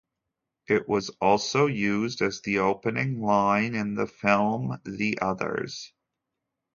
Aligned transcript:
It 0.67 0.89
was 0.89 1.09
also 1.21 1.67
used 1.67 2.23
as 2.23 2.41
the 2.41 2.57
opening 2.57 3.21
line 3.21 3.75
in 3.75 3.93
the 3.93 4.07
film 4.07 4.79
"The 4.83 5.19
Others". 5.21 5.93